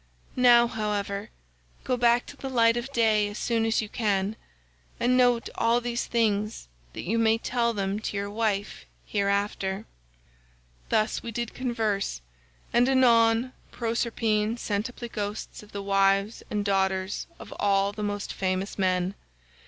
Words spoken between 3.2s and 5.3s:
as soon as you can, and